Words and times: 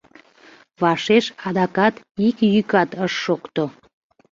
Вашеш 0.81 1.25
адакат 1.47 1.95
ик 2.27 2.37
йӱкат 2.53 2.89
ыш 3.05 3.13
шокто. 3.23 3.65